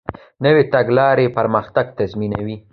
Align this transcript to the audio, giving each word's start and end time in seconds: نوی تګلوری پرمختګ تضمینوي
نوی 0.43 0.63
تګلوری 0.73 1.27
پرمختګ 1.37 1.85
تضمینوي 1.97 2.55